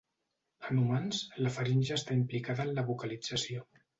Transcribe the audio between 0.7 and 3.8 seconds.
humans, la faringe està implicada en la vocalització.